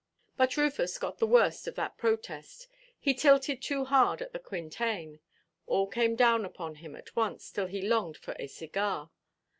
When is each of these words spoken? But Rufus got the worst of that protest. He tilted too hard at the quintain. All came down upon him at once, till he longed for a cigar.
But 0.35 0.57
Rufus 0.57 0.97
got 0.97 1.19
the 1.19 1.27
worst 1.27 1.67
of 1.67 1.75
that 1.75 1.95
protest. 1.99 2.67
He 2.99 3.13
tilted 3.13 3.61
too 3.61 3.85
hard 3.85 4.19
at 4.23 4.33
the 4.33 4.39
quintain. 4.39 5.19
All 5.67 5.85
came 5.85 6.15
down 6.15 6.43
upon 6.43 6.77
him 6.81 6.95
at 6.95 7.15
once, 7.15 7.51
till 7.51 7.67
he 7.67 7.83
longed 7.83 8.17
for 8.17 8.35
a 8.39 8.47
cigar. 8.47 9.11